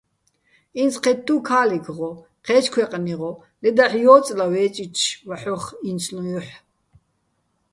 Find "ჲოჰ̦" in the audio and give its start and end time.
6.31-6.51